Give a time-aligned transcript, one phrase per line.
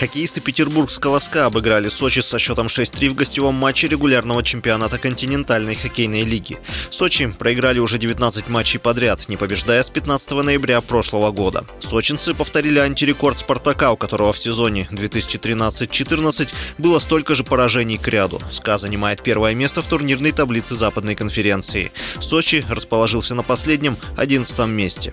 [0.00, 6.22] Хоккеисты петербургского СКА обыграли Сочи со счетом 6-3 в гостевом матче регулярного чемпионата континентальной хоккейной
[6.22, 6.56] лиги.
[6.88, 11.66] Сочи проиграли уже 19 матчей подряд, не побеждая с 15 ноября прошлого года.
[11.80, 16.48] Сочинцы повторили антирекорд «Спартака», у которого в сезоне 2013-14
[16.78, 18.40] было столько же поражений к ряду.
[18.50, 21.92] СКА занимает первое место в турнирной таблице Западной конференции.
[22.22, 25.12] Сочи расположился на последнем, 11 месте.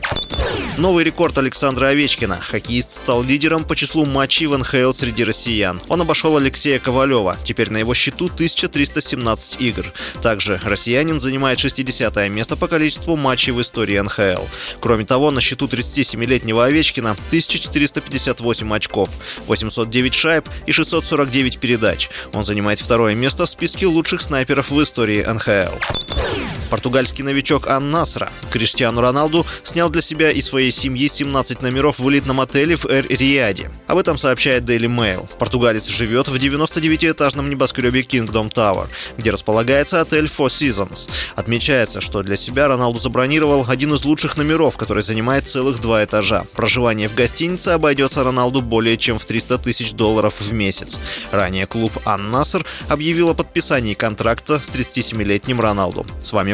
[0.78, 2.38] Новый рекорд Александра Овечкина.
[2.40, 5.82] Хоккеист стал лидером по числу матчей в НХЛ среди россиян.
[5.88, 7.38] Он обошел Алексея Ковалева.
[7.44, 9.86] Теперь на его счету 1317 игр.
[10.22, 14.44] Также россиянин занимает 60 место по количеству матчей в истории НХЛ.
[14.80, 19.10] Кроме того, на счету 37-летнего Овечкина 1458 очков,
[19.48, 22.10] 809 шайб и 649 передач.
[22.34, 26.57] Он занимает второе место в списке лучших снайперов в истории НХЛ.
[26.70, 32.10] Португальский новичок Ан Насра Криштиану Роналду снял для себя и своей семьи 17 номеров в
[32.10, 33.72] элитном отеле в Эр-Риаде.
[33.88, 35.28] Об этом сообщает Daily Mail.
[35.38, 38.88] Португалец живет в 99-этажном небоскребе Kingdom Tower,
[39.18, 41.10] где располагается отель Four Seasons.
[41.36, 46.46] Отмечается, что для себя Роналду забронировал один из лучших номеров, который занимает целых два этажа.
[46.54, 50.98] Проживание в гостинице обойдется Роналду более чем в 300 тысяч долларов в месяц.
[51.32, 56.06] Ранее клуб Ан Наср объявил о подписании контракта с 37-летним Роналду.
[56.22, 56.54] С вами